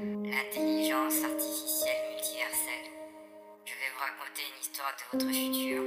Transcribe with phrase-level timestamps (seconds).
[0.00, 2.88] L'intelligence artificielle multiverselle.
[3.64, 5.82] Je vais vous raconter une histoire de votre futur,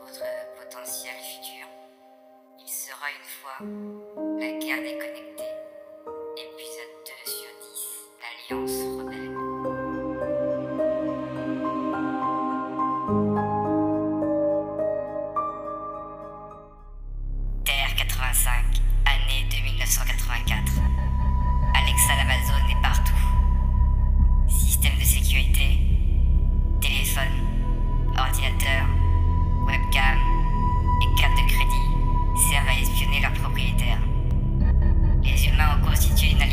[0.00, 0.24] votre
[0.58, 1.66] potentiel futur.
[2.58, 3.58] Il sera une fois
[4.38, 5.29] la guerre des connexions.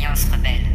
[0.08, 0.67] Alliance rebelle.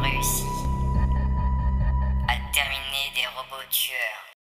[0.00, 0.44] Ayant réussi
[2.28, 4.32] à terminer des robots tueurs.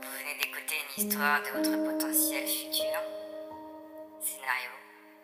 [0.00, 3.00] Vous venez d'écouter une histoire de votre potentiel futur.
[4.20, 4.70] Scénario,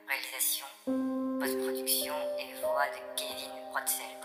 [0.09, 0.67] réalisation,
[1.41, 4.25] post-production et voix de Kevin Rothfeld.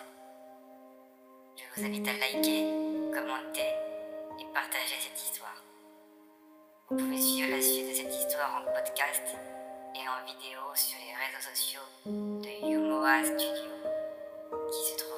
[1.55, 2.63] Je vous invite à liker,
[3.13, 3.71] commenter
[4.39, 5.63] et partager cette histoire.
[6.89, 9.37] Vous pouvez suivre la suite de cette histoire en podcast
[9.95, 13.71] et en vidéo sur les réseaux sociaux de Yumoa Studio
[14.71, 15.12] qui se trouve